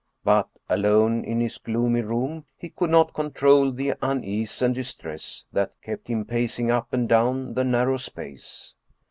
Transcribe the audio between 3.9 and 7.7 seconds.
unease and distress that kept him pacing up and down the